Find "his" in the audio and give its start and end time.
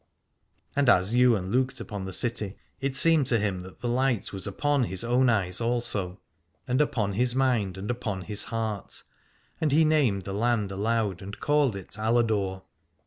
4.85-5.01, 7.13-7.35, 8.23-8.45